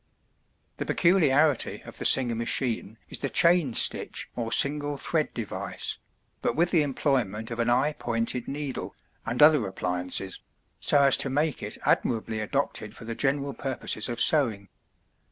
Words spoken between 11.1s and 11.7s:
to make